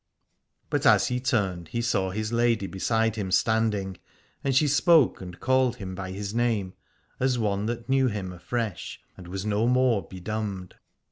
[0.71, 3.97] But as he turned he saw his lady beside him standing,
[4.43, 6.73] and she spoke and called him 199 Aladore by his name
[7.19, 10.73] as one that knew him afresh and was no more bedumbed.